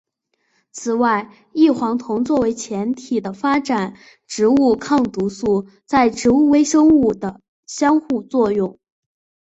[0.71, 8.79] 此外异黄酮作为前体的发展植物抗毒素在植物微生物的相互作用。